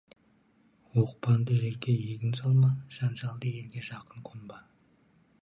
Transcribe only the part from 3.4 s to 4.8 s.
елге жақын қонба.